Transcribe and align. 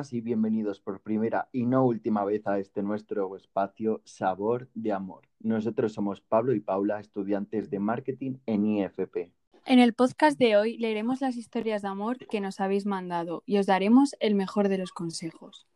buenas 0.00 0.12
y 0.14 0.22
bienvenidos 0.22 0.80
por 0.80 1.02
primera 1.02 1.50
y 1.52 1.66
no 1.66 1.84
última 1.84 2.24
vez 2.24 2.46
a 2.46 2.58
este 2.58 2.82
nuestro 2.82 3.36
espacio 3.36 4.00
Sabor 4.04 4.66
de 4.72 4.92
Amor. 4.92 5.28
Nosotros 5.40 5.92
somos 5.92 6.22
Pablo 6.22 6.54
y 6.54 6.60
Paula, 6.60 7.00
estudiantes 7.00 7.68
de 7.68 7.80
marketing 7.80 8.38
en 8.46 8.64
IFP. 8.64 9.30
En 9.66 9.78
el 9.78 9.92
podcast 9.92 10.38
de 10.38 10.56
hoy 10.56 10.78
leeremos 10.78 11.20
las 11.20 11.36
historias 11.36 11.82
de 11.82 11.88
amor 11.88 12.16
que 12.28 12.40
nos 12.40 12.60
habéis 12.60 12.86
mandado 12.86 13.42
y 13.44 13.58
os 13.58 13.66
daremos 13.66 14.16
el 14.20 14.36
mejor 14.36 14.68
de 14.70 14.78
los 14.78 14.92
consejos. 14.92 15.66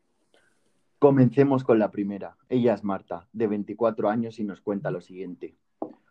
Comencemos 0.99 1.63
con 1.63 1.79
la 1.79 1.91
primera. 1.91 2.39
Ella 2.49 2.73
es 2.73 2.83
Marta, 2.83 3.29
de 3.35 3.47
24 3.47 4.09
años 4.09 4.39
y 4.39 4.45
nos 4.45 4.63
cuenta 4.63 4.91
lo 4.91 5.03
siguiente. 5.03 5.55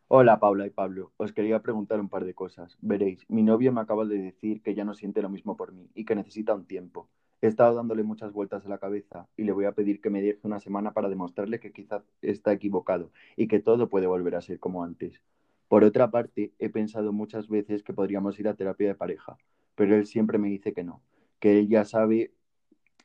Hola 0.08 0.40
Paula 0.40 0.68
y 0.68 0.70
Pablo, 0.70 1.14
os 1.18 1.34
quería 1.34 1.64
preguntar 1.64 2.00
un 2.00 2.10
par 2.10 2.26
de 2.26 2.36
cosas. 2.36 2.78
Veréis, 2.80 3.26
mi 3.28 3.42
novio 3.42 3.74
me 3.74 3.82
acaba 3.82 4.06
de 4.06 4.20
decir 4.20 4.62
que 4.62 4.76
ya 4.76 4.86
no 4.86 4.94
siente 4.94 5.24
lo 5.24 5.30
mismo 5.30 5.58
por 5.58 5.72
mí 5.72 5.90
y 5.96 6.06
que 6.06 6.14
necesita 6.14 6.54
un 6.54 6.68
tiempo. 6.68 7.10
He 7.44 7.48
estado 7.48 7.76
dándole 7.76 8.04
muchas 8.04 8.32
vueltas 8.32 8.66
a 8.66 8.70
la 8.70 8.78
cabeza 8.78 9.28
y 9.36 9.44
le 9.44 9.52
voy 9.52 9.66
a 9.66 9.74
pedir 9.74 10.00
que 10.00 10.10
me 10.10 10.22
deje 10.22 10.40
una 10.44 10.62
semana 10.62 10.94
para 10.94 11.10
demostrarle 11.10 11.60
que 11.60 11.74
quizás 11.74 12.02
está 12.22 12.54
equivocado 12.54 13.12
y 13.36 13.50
que 13.50 13.60
todo 13.60 13.90
puede 13.90 14.08
volver 14.08 14.36
a 14.36 14.42
ser 14.42 14.62
como 14.62 14.82
antes. 14.82 15.22
Por 15.68 15.84
otra 15.84 16.10
parte, 16.10 16.54
he 16.58 16.70
pensado 16.70 17.12
muchas 17.12 17.50
veces 17.50 17.84
que 17.84 17.92
podríamos 17.92 18.40
ir 18.40 18.48
a 18.48 18.54
terapia 18.54 18.88
de 18.88 18.96
pareja, 18.96 19.36
pero 19.76 19.94
él 19.98 20.06
siempre 20.06 20.38
me 20.38 20.48
dice 20.48 20.72
que 20.72 20.86
no, 20.86 21.02
que 21.42 21.60
él 21.60 21.68
ya 21.68 21.84
sabe 21.84 22.32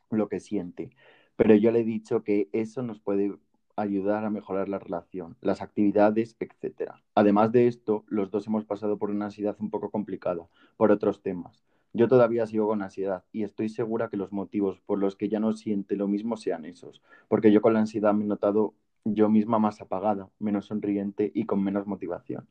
lo 0.09 0.29
que 0.29 0.39
siente. 0.39 0.91
Pero 1.35 1.53
yo 1.55 1.73
le 1.73 1.81
he 1.81 1.83
dicho 1.83 2.23
que 2.23 2.47
eso 2.53 2.81
nos 2.81 3.01
puede 3.01 3.35
ayudar 3.75 4.23
a 4.23 4.29
mejorar 4.29 4.69
la 4.69 4.79
relación, 4.79 5.35
las 5.41 5.61
actividades, 5.61 6.37
etc. 6.39 6.93
Además 7.13 7.51
de 7.51 7.67
esto, 7.67 8.05
los 8.07 8.31
dos 8.31 8.47
hemos 8.47 8.63
pasado 8.63 8.97
por 8.97 9.11
una 9.11 9.25
ansiedad 9.25 9.57
un 9.59 9.69
poco 9.69 9.91
complicada, 9.91 10.47
por 10.77 10.91
otros 10.91 11.21
temas. 11.21 11.65
Yo 11.93 12.07
todavía 12.07 12.45
sigo 12.45 12.67
con 12.67 12.81
ansiedad 12.81 13.23
y 13.31 13.43
estoy 13.43 13.69
segura 13.69 14.09
que 14.09 14.17
los 14.17 14.31
motivos 14.31 14.79
por 14.81 14.99
los 14.99 15.15
que 15.15 15.29
ya 15.29 15.39
no 15.39 15.53
siente 15.53 15.95
lo 15.95 16.07
mismo 16.07 16.37
sean 16.37 16.65
esos, 16.65 17.01
porque 17.27 17.51
yo 17.51 17.61
con 17.61 17.73
la 17.73 17.79
ansiedad 17.79 18.13
me 18.13 18.25
he 18.25 18.27
notado 18.27 18.75
yo 19.05 19.29
misma 19.29 19.59
más 19.59 19.81
apagada, 19.81 20.29
menos 20.39 20.65
sonriente 20.65 21.31
y 21.33 21.45
con 21.45 21.63
menos 21.63 21.87
motivación. 21.87 22.47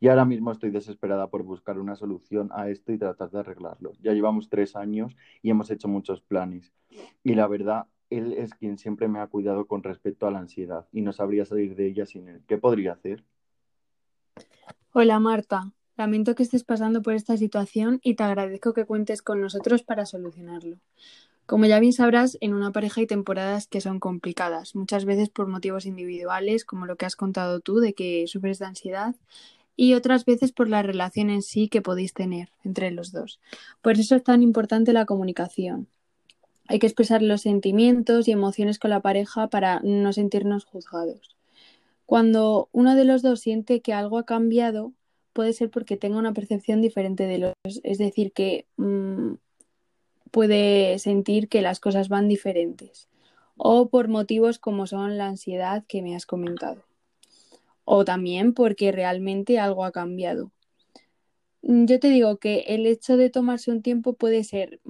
Y 0.00 0.08
ahora 0.08 0.24
mismo 0.24 0.52
estoy 0.52 0.70
desesperada 0.70 1.26
por 1.26 1.42
buscar 1.42 1.78
una 1.78 1.96
solución 1.96 2.50
a 2.52 2.68
esto 2.70 2.92
y 2.92 2.98
tratar 2.98 3.30
de 3.30 3.40
arreglarlo. 3.40 3.92
Ya 4.00 4.12
llevamos 4.12 4.48
tres 4.48 4.76
años 4.76 5.16
y 5.42 5.50
hemos 5.50 5.70
hecho 5.70 5.88
muchos 5.88 6.20
planes. 6.20 6.72
Y 7.24 7.34
la 7.34 7.48
verdad, 7.48 7.86
él 8.08 8.32
es 8.32 8.54
quien 8.54 8.78
siempre 8.78 9.08
me 9.08 9.18
ha 9.18 9.26
cuidado 9.26 9.66
con 9.66 9.82
respecto 9.82 10.26
a 10.26 10.30
la 10.30 10.38
ansiedad 10.38 10.86
y 10.92 11.02
no 11.02 11.12
sabría 11.12 11.44
salir 11.44 11.74
de 11.74 11.86
ella 11.86 12.06
sin 12.06 12.28
él. 12.28 12.42
¿Qué 12.46 12.58
podría 12.58 12.92
hacer? 12.92 13.24
Hola 14.92 15.18
Marta, 15.18 15.72
Lamento 15.98 16.36
que 16.36 16.44
estés 16.44 16.62
pasando 16.62 17.02
por 17.02 17.14
esta 17.14 17.36
situación 17.36 17.98
y 18.04 18.14
te 18.14 18.22
agradezco 18.22 18.72
que 18.72 18.84
cuentes 18.84 19.20
con 19.20 19.40
nosotros 19.40 19.82
para 19.82 20.06
solucionarlo. 20.06 20.78
Como 21.44 21.66
ya 21.66 21.80
bien 21.80 21.92
sabrás, 21.92 22.38
en 22.40 22.54
una 22.54 22.70
pareja 22.70 23.00
hay 23.00 23.08
temporadas 23.08 23.66
que 23.66 23.80
son 23.80 23.98
complicadas, 23.98 24.76
muchas 24.76 25.04
veces 25.04 25.28
por 25.28 25.48
motivos 25.48 25.86
individuales, 25.86 26.64
como 26.64 26.86
lo 26.86 26.94
que 26.94 27.04
has 27.04 27.16
contado 27.16 27.58
tú, 27.58 27.80
de 27.80 27.94
que 27.94 28.28
sufres 28.28 28.60
de 28.60 28.66
ansiedad, 28.66 29.16
y 29.74 29.94
otras 29.94 30.24
veces 30.24 30.52
por 30.52 30.68
la 30.68 30.84
relación 30.84 31.30
en 31.30 31.42
sí 31.42 31.66
que 31.66 31.82
podéis 31.82 32.14
tener 32.14 32.50
entre 32.62 32.92
los 32.92 33.10
dos. 33.10 33.40
Por 33.82 33.98
eso 33.98 34.14
es 34.14 34.22
tan 34.22 34.44
importante 34.44 34.92
la 34.92 35.04
comunicación. 35.04 35.88
Hay 36.68 36.78
que 36.78 36.86
expresar 36.86 37.22
los 37.22 37.40
sentimientos 37.40 38.28
y 38.28 38.30
emociones 38.30 38.78
con 38.78 38.90
la 38.90 39.00
pareja 39.00 39.48
para 39.48 39.80
no 39.82 40.12
sentirnos 40.12 40.64
juzgados. 40.64 41.34
Cuando 42.06 42.68
uno 42.70 42.94
de 42.94 43.04
los 43.04 43.20
dos 43.22 43.40
siente 43.40 43.80
que 43.80 43.92
algo 43.92 44.18
ha 44.18 44.24
cambiado, 44.24 44.92
puede 45.38 45.52
ser 45.52 45.70
porque 45.70 45.96
tenga 45.96 46.18
una 46.18 46.32
percepción 46.32 46.82
diferente 46.82 47.28
de 47.28 47.38
los, 47.38 47.54
es 47.84 47.98
decir, 47.98 48.32
que 48.32 48.66
mm, 48.76 49.34
puede 50.32 50.98
sentir 50.98 51.48
que 51.48 51.62
las 51.62 51.78
cosas 51.78 52.08
van 52.08 52.26
diferentes 52.26 53.08
o 53.56 53.88
por 53.88 54.08
motivos 54.08 54.58
como 54.58 54.88
son 54.88 55.16
la 55.16 55.28
ansiedad 55.28 55.84
que 55.86 56.02
me 56.02 56.16
has 56.16 56.26
comentado 56.26 56.82
o 57.84 58.04
también 58.04 58.52
porque 58.52 58.90
realmente 58.90 59.60
algo 59.60 59.84
ha 59.84 59.92
cambiado. 59.92 60.50
Mm, 61.62 61.84
yo 61.84 62.00
te 62.00 62.08
digo 62.08 62.38
que 62.38 62.64
el 62.66 62.84
hecho 62.84 63.16
de 63.16 63.30
tomarse 63.30 63.70
un 63.70 63.80
tiempo 63.80 64.14
puede 64.14 64.42
ser 64.42 64.80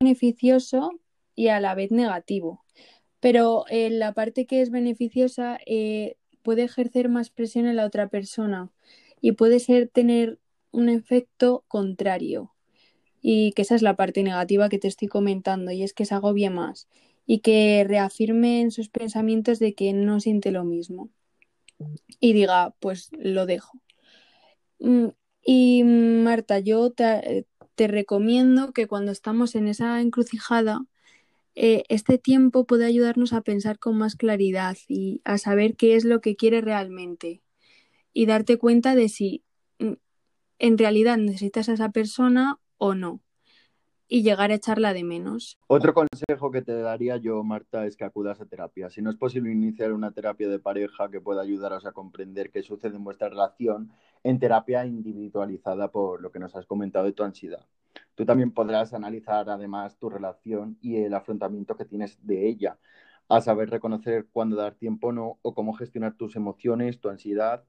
beneficioso 0.00 0.98
y 1.36 1.46
a 1.46 1.60
la 1.60 1.76
vez 1.76 1.92
negativo, 1.92 2.64
pero 3.20 3.66
eh, 3.68 3.88
la 3.88 4.14
parte 4.14 4.46
que 4.46 4.62
es 4.62 4.72
beneficiosa 4.72 5.60
eh, 5.64 6.16
puede 6.42 6.64
ejercer 6.64 7.08
más 7.08 7.30
presión 7.30 7.66
en 7.66 7.76
la 7.76 7.86
otra 7.86 8.08
persona 8.08 8.72
y 9.22 9.32
puede 9.32 9.60
ser 9.60 9.88
tener 9.88 10.38
un 10.72 10.90
efecto 10.90 11.64
contrario. 11.68 12.52
Y 13.22 13.52
que 13.52 13.62
esa 13.62 13.76
es 13.76 13.82
la 13.82 13.96
parte 13.96 14.22
negativa 14.24 14.68
que 14.68 14.78
te 14.78 14.88
estoy 14.88 15.08
comentando, 15.08 15.70
y 15.70 15.84
es 15.84 15.94
que 15.94 16.04
se 16.04 16.14
agobie 16.14 16.50
más 16.50 16.88
y 17.24 17.38
que 17.38 17.84
reafirme 17.86 18.60
en 18.60 18.72
sus 18.72 18.88
pensamientos 18.88 19.60
de 19.60 19.74
que 19.74 19.92
no 19.92 20.20
siente 20.20 20.50
lo 20.50 20.64
mismo. 20.64 21.08
Y 22.20 22.32
diga, 22.32 22.74
pues 22.80 23.10
lo 23.12 23.46
dejo. 23.46 23.80
Mm, 24.80 25.08
y 25.44 25.84
Marta, 25.84 26.58
yo 26.58 26.90
te, 26.90 27.46
recomiendo 27.76 28.72
que 28.72 28.86
cuando 28.86 29.12
estamos 29.12 29.54
en 29.54 29.68
esa 29.68 30.00
encrucijada, 30.00 30.84
eh, 31.54 31.84
este 31.88 32.18
tiempo 32.18 32.64
puede 32.64 32.86
ayudarnos 32.86 33.32
a 33.32 33.42
pensar 33.42 33.78
con 33.78 33.98
más 33.98 34.16
claridad 34.16 34.76
y 34.88 35.20
a 35.24 35.38
saber 35.38 35.76
qué 35.76 35.96
es 35.96 36.04
lo 36.04 36.20
que 36.20 36.36
quiere 36.36 36.60
realmente 36.60 37.42
y 38.12 38.26
darte 38.26 38.58
cuenta 38.58 38.94
de 38.94 39.08
si 39.08 39.44
mm, 39.78 39.94
en 40.58 40.78
realidad 40.78 41.16
necesitas 41.16 41.68
a 41.68 41.74
esa 41.74 41.90
persona 41.90 42.58
o 42.78 42.94
no 42.94 43.20
y 44.08 44.22
llegar 44.22 44.50
a 44.50 44.56
echarla 44.56 44.92
de 44.92 45.04
menos. 45.04 45.58
Otro 45.68 45.94
consejo 45.94 46.50
que 46.50 46.60
te 46.60 46.74
daría 46.74 47.16
yo, 47.16 47.42
Marta, 47.42 47.86
es 47.86 47.96
que 47.96 48.04
acudas 48.04 48.42
a 48.42 48.44
terapia. 48.44 48.90
Si 48.90 49.00
no 49.00 49.08
es 49.08 49.16
posible 49.16 49.50
iniciar 49.50 49.90
una 49.92 50.12
terapia 50.12 50.50
de 50.50 50.58
pareja 50.58 51.10
que 51.10 51.22
pueda 51.22 51.40
ayudaros 51.40 51.86
a 51.86 51.92
comprender 51.92 52.50
qué 52.50 52.62
sucede 52.62 52.96
en 52.96 53.04
vuestra 53.04 53.30
relación, 53.30 53.90
en 54.22 54.38
terapia 54.38 54.84
individualizada 54.84 55.90
por 55.90 56.20
lo 56.20 56.30
que 56.30 56.40
nos 56.40 56.54
has 56.54 56.66
comentado 56.66 57.06
de 57.06 57.12
tu 57.12 57.22
ansiedad. 57.22 57.66
Tú 58.14 58.26
también 58.26 58.52
podrás 58.52 58.92
analizar 58.92 59.48
además 59.48 59.96
tu 59.96 60.10
relación 60.10 60.76
y 60.82 60.96
el 60.96 61.14
afrontamiento 61.14 61.74
que 61.74 61.86
tienes 61.86 62.18
de 62.26 62.46
ella, 62.48 62.78
a 63.30 63.40
saber 63.40 63.70
reconocer 63.70 64.26
cuándo 64.30 64.56
dar 64.56 64.74
tiempo 64.74 65.08
o 65.08 65.12
no, 65.12 65.38
o 65.40 65.54
cómo 65.54 65.72
gestionar 65.72 66.18
tus 66.18 66.36
emociones, 66.36 67.00
tu 67.00 67.08
ansiedad 67.08 67.64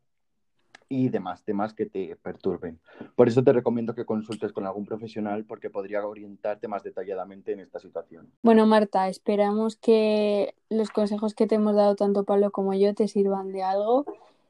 y 0.89 1.09
demás 1.09 1.43
temas 1.43 1.73
que 1.73 1.85
te 1.85 2.15
perturben. 2.15 2.79
Por 3.15 3.27
eso 3.27 3.43
te 3.43 3.53
recomiendo 3.53 3.95
que 3.95 4.05
consultes 4.05 4.51
con 4.51 4.65
algún 4.65 4.85
profesional 4.85 5.45
porque 5.45 5.69
podría 5.69 6.05
orientarte 6.05 6.67
más 6.67 6.83
detalladamente 6.83 7.51
en 7.53 7.59
esta 7.59 7.79
situación. 7.79 8.29
Bueno, 8.41 8.65
Marta, 8.65 9.07
esperamos 9.07 9.75
que 9.75 10.55
los 10.69 10.89
consejos 10.89 11.33
que 11.33 11.47
te 11.47 11.55
hemos 11.55 11.75
dado 11.75 11.95
tanto 11.95 12.23
Pablo 12.23 12.51
como 12.51 12.73
yo 12.73 12.93
te 12.93 13.07
sirvan 13.07 13.51
de 13.51 13.63
algo 13.63 14.05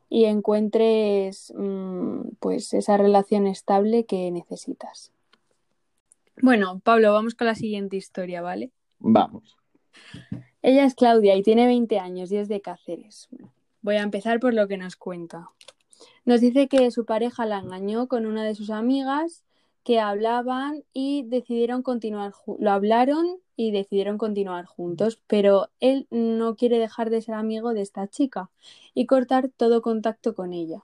y 0.09 0.25
encuentres 0.25 1.53
mm, 1.57 2.35
pues 2.39 2.73
esa 2.73 2.97
relación 2.97 3.47
estable 3.47 4.05
que 4.05 4.29
necesitas. 4.31 5.11
Bueno, 6.41 6.79
Pablo, 6.83 7.13
vamos 7.13 7.35
con 7.35 7.47
la 7.47 7.55
siguiente 7.55 7.95
historia, 7.95 8.41
¿vale? 8.41 8.71
Vamos. 8.99 9.57
Ella 10.61 10.85
es 10.85 10.95
Claudia 10.95 11.35
y 11.35 11.43
tiene 11.43 11.65
20 11.67 11.99
años 11.99 12.31
y 12.31 12.37
es 12.37 12.47
de 12.47 12.61
Cáceres. 12.61 13.27
Voy 13.81 13.97
a 13.97 14.01
empezar 14.01 14.39
por 14.39 14.53
lo 14.53 14.67
que 14.67 14.77
nos 14.77 14.95
cuenta. 14.95 15.49
Nos 16.25 16.41
dice 16.41 16.67
que 16.67 16.89
su 16.91 17.05
pareja 17.05 17.45
la 17.45 17.59
engañó 17.59 18.07
con 18.07 18.25
una 18.25 18.43
de 18.43 18.55
sus 18.55 18.69
amigas 18.69 19.43
que 19.83 19.99
hablaban 19.99 20.83
y 20.93 21.23
decidieron 21.23 21.83
continuar, 21.83 22.33
lo 22.59 22.71
hablaron 22.71 23.37
y 23.55 23.71
decidieron 23.71 24.17
continuar 24.17 24.65
juntos, 24.65 25.21
pero 25.27 25.69
él 25.79 26.07
no 26.09 26.55
quiere 26.55 26.79
dejar 26.79 27.09
de 27.09 27.21
ser 27.21 27.35
amigo 27.35 27.73
de 27.73 27.81
esta 27.81 28.07
chica 28.07 28.49
y 28.93 29.05
cortar 29.05 29.49
todo 29.49 29.81
contacto 29.81 30.33
con 30.33 30.53
ella. 30.53 30.83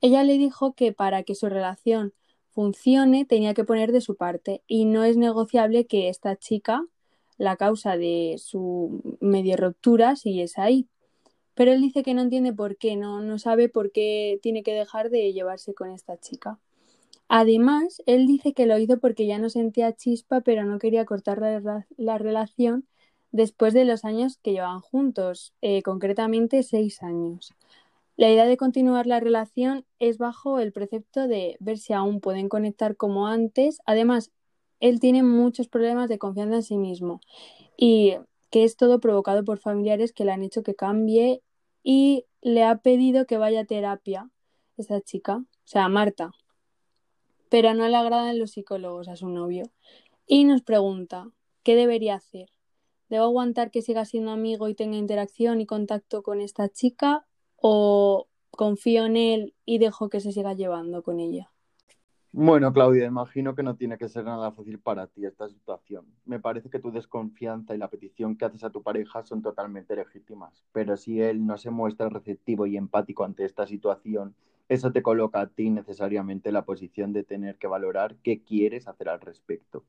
Ella 0.00 0.24
le 0.24 0.38
dijo 0.38 0.74
que 0.74 0.92
para 0.92 1.22
que 1.22 1.34
su 1.34 1.48
relación 1.48 2.12
funcione 2.50 3.24
tenía 3.24 3.54
que 3.54 3.64
poner 3.64 3.92
de 3.92 4.00
su 4.00 4.16
parte 4.16 4.62
y 4.66 4.84
no 4.84 5.04
es 5.04 5.16
negociable 5.16 5.86
que 5.86 6.08
esta 6.08 6.36
chica, 6.36 6.84
la 7.36 7.56
causa 7.56 7.96
de 7.96 8.36
su 8.38 9.18
medio 9.20 9.56
ruptura, 9.56 10.16
siguiese 10.16 10.60
ahí. 10.60 10.88
Pero 11.58 11.72
él 11.72 11.80
dice 11.82 12.04
que 12.04 12.14
no 12.14 12.22
entiende 12.22 12.52
por 12.52 12.76
qué, 12.76 12.94
no, 12.94 13.20
no 13.20 13.36
sabe 13.40 13.68
por 13.68 13.90
qué 13.90 14.38
tiene 14.42 14.62
que 14.62 14.72
dejar 14.72 15.10
de 15.10 15.32
llevarse 15.32 15.74
con 15.74 15.90
esta 15.90 16.16
chica. 16.16 16.60
Además, 17.26 18.00
él 18.06 18.28
dice 18.28 18.52
que 18.52 18.64
lo 18.64 18.78
hizo 18.78 19.00
porque 19.00 19.26
ya 19.26 19.40
no 19.40 19.50
sentía 19.50 19.92
chispa, 19.92 20.40
pero 20.40 20.64
no 20.64 20.78
quería 20.78 21.04
cortar 21.04 21.40
la, 21.96 22.18
relación 22.18 22.86
después 23.32 23.74
de 23.74 23.84
los 23.84 24.04
años 24.04 24.38
que 24.40 24.52
llevan 24.52 24.80
juntos, 24.82 25.52
eh, 25.60 25.82
concretamente 25.82 26.62
seis 26.62 27.02
años. 27.02 27.52
La 28.16 28.30
idea 28.30 28.46
de 28.46 28.56
continuar 28.56 29.08
la 29.08 29.18
relación 29.18 29.84
es 29.98 30.16
bajo 30.16 30.60
el 30.60 30.70
precepto 30.70 31.26
de 31.26 31.56
ver 31.58 31.78
si 31.78 31.92
aún 31.92 32.20
pueden 32.20 32.48
conectar 32.48 32.96
como 32.96 33.26
antes. 33.26 33.80
Además, 33.84 34.30
él 34.78 35.00
tiene 35.00 35.24
muchos 35.24 35.66
problemas 35.66 36.08
de 36.08 36.18
confianza 36.18 36.54
en 36.54 36.62
sí 36.62 36.78
mismo 36.78 37.20
y 37.76 38.14
que 38.50 38.62
es 38.62 38.76
todo 38.76 39.00
provocado 39.00 39.44
por 39.44 39.58
familiares 39.58 40.12
que 40.12 40.24
le 40.24 40.30
han 40.30 40.44
hecho 40.44 40.62
que 40.62 40.76
cambie 40.76 41.42
y 41.82 42.26
le 42.40 42.64
ha 42.64 42.78
pedido 42.78 43.26
que 43.26 43.38
vaya 43.38 43.60
a 43.60 43.64
terapia, 43.64 44.30
esa 44.76 45.00
chica, 45.00 45.36
o 45.38 45.46
sea, 45.64 45.88
Marta, 45.88 46.32
pero 47.48 47.74
no 47.74 47.88
le 47.88 47.96
agradan 47.96 48.38
los 48.38 48.52
psicólogos 48.52 49.08
a 49.08 49.16
su 49.16 49.28
novio. 49.28 49.64
Y 50.26 50.44
nos 50.44 50.62
pregunta, 50.62 51.30
¿qué 51.62 51.74
debería 51.74 52.14
hacer? 52.14 52.50
¿Debo 53.08 53.24
aguantar 53.24 53.70
que 53.70 53.82
siga 53.82 54.04
siendo 54.04 54.30
amigo 54.30 54.68
y 54.68 54.74
tenga 54.74 54.96
interacción 54.96 55.60
y 55.60 55.66
contacto 55.66 56.22
con 56.22 56.40
esta 56.40 56.68
chica 56.68 57.26
o 57.56 58.28
confío 58.50 59.06
en 59.06 59.16
él 59.16 59.54
y 59.64 59.78
dejo 59.78 60.10
que 60.10 60.20
se 60.20 60.32
siga 60.32 60.52
llevando 60.52 61.02
con 61.02 61.18
ella? 61.20 61.50
Bueno, 62.40 62.72
Claudia, 62.72 63.04
imagino 63.04 63.56
que 63.56 63.64
no 63.64 63.74
tiene 63.74 63.98
que 63.98 64.08
ser 64.08 64.24
nada 64.24 64.52
fácil 64.52 64.78
para 64.78 65.08
ti 65.08 65.26
esta 65.26 65.48
situación. 65.48 66.06
Me 66.24 66.38
parece 66.38 66.70
que 66.70 66.78
tu 66.78 66.92
desconfianza 66.92 67.74
y 67.74 67.78
la 67.78 67.90
petición 67.90 68.36
que 68.36 68.44
haces 68.44 68.62
a 68.62 68.70
tu 68.70 68.80
pareja 68.80 69.24
son 69.24 69.42
totalmente 69.42 69.96
legítimas, 69.96 70.64
pero 70.70 70.96
si 70.96 71.20
él 71.20 71.44
no 71.44 71.58
se 71.58 71.70
muestra 71.70 72.08
receptivo 72.08 72.66
y 72.66 72.76
empático 72.76 73.24
ante 73.24 73.44
esta 73.44 73.66
situación, 73.66 74.36
eso 74.68 74.92
te 74.92 75.02
coloca 75.02 75.40
a 75.40 75.48
ti 75.48 75.68
necesariamente 75.70 76.50
en 76.50 76.54
la 76.54 76.64
posición 76.64 77.12
de 77.12 77.24
tener 77.24 77.56
que 77.58 77.66
valorar 77.66 78.14
qué 78.22 78.40
quieres 78.40 78.86
hacer 78.86 79.08
al 79.08 79.20
respecto. 79.20 79.82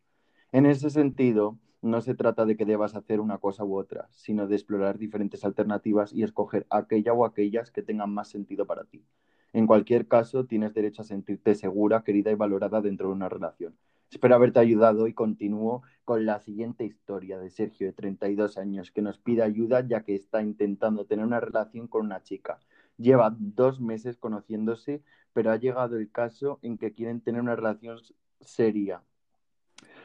En 0.51 0.65
ese 0.65 0.89
sentido, 0.89 1.59
no 1.83 2.01
se 2.01 2.15
trata 2.15 2.45
de 2.45 2.57
que 2.57 2.65
debas 2.65 2.95
hacer 2.95 3.19
una 3.19 3.37
cosa 3.37 3.63
u 3.63 3.77
otra, 3.77 4.07
sino 4.09 4.47
de 4.47 4.55
explorar 4.55 4.97
diferentes 4.97 5.45
alternativas 5.45 6.13
y 6.13 6.23
escoger 6.23 6.65
aquella 6.71 7.13
o 7.13 7.25
aquellas 7.25 7.69
que 7.69 7.83
tengan 7.83 8.11
más 8.11 8.27
sentido 8.27 8.65
para 8.65 8.85
ti. 8.85 9.05
En 9.53 9.67
cualquier 9.67 10.07
caso, 10.07 10.45
tienes 10.45 10.73
derecho 10.73 11.01
a 11.01 11.05
sentirte 11.05 11.55
segura, 11.55 12.03
querida 12.03 12.31
y 12.31 12.35
valorada 12.35 12.81
dentro 12.81 13.07
de 13.07 13.13
una 13.13 13.29
relación. 13.29 13.75
Espero 14.11 14.35
haberte 14.35 14.59
ayudado 14.59 15.07
y 15.07 15.13
continúo 15.13 15.83
con 16.03 16.25
la 16.25 16.39
siguiente 16.39 16.83
historia 16.83 17.39
de 17.39 17.51
Sergio, 17.51 17.87
de 17.87 17.93
32 17.93 18.57
años, 18.57 18.91
que 18.91 19.03
nos 19.03 19.19
pide 19.19 19.43
ayuda 19.43 19.85
ya 19.87 20.03
que 20.03 20.15
está 20.15 20.41
intentando 20.41 21.05
tener 21.05 21.25
una 21.25 21.39
relación 21.39 21.87
con 21.87 22.05
una 22.05 22.23
chica. 22.23 22.59
Lleva 22.97 23.35
dos 23.37 23.79
meses 23.79 24.17
conociéndose, 24.17 25.03
pero 25.33 25.51
ha 25.51 25.57
llegado 25.57 25.97
el 25.97 26.11
caso 26.11 26.59
en 26.63 26.77
que 26.77 26.93
quieren 26.93 27.21
tener 27.21 27.41
una 27.41 27.55
relación 27.55 27.99
seria. 28.41 29.03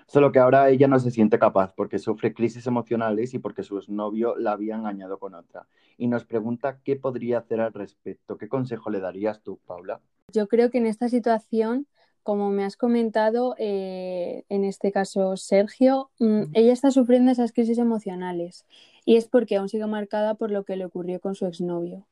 Solo 0.06 0.32
que 0.32 0.38
ahora 0.38 0.68
ella 0.70 0.86
no 0.86 0.98
se 0.98 1.10
siente 1.10 1.38
capaz 1.38 1.74
porque 1.74 1.98
sufre 1.98 2.34
crisis 2.34 2.66
emocionales 2.66 3.34
y 3.34 3.38
porque 3.38 3.62
su 3.62 3.78
exnovio 3.78 4.36
la 4.36 4.52
había 4.52 4.76
engañado 4.76 5.18
con 5.18 5.34
otra. 5.34 5.66
Y 5.96 6.08
nos 6.08 6.24
pregunta 6.24 6.78
qué 6.84 6.96
podría 6.96 7.38
hacer 7.38 7.60
al 7.60 7.72
respecto. 7.72 8.36
¿Qué 8.36 8.48
consejo 8.48 8.90
le 8.90 9.00
darías 9.00 9.42
tú, 9.42 9.58
Paula? 9.66 10.00
Yo 10.32 10.46
creo 10.48 10.70
que 10.70 10.78
en 10.78 10.86
esta 10.86 11.08
situación, 11.08 11.86
como 12.22 12.50
me 12.50 12.64
has 12.64 12.76
comentado, 12.76 13.54
eh, 13.58 14.44
en 14.48 14.64
este 14.64 14.92
caso 14.92 15.36
Sergio, 15.36 16.10
mm, 16.18 16.42
ella 16.52 16.72
está 16.72 16.90
sufriendo 16.90 17.32
esas 17.32 17.52
crisis 17.52 17.78
emocionales 17.78 18.66
y 19.04 19.16
es 19.16 19.26
porque 19.26 19.56
aún 19.56 19.68
sigue 19.68 19.86
marcada 19.86 20.34
por 20.34 20.50
lo 20.50 20.64
que 20.64 20.76
le 20.76 20.84
ocurrió 20.84 21.20
con 21.20 21.34
su 21.34 21.46
exnovio. 21.46 22.06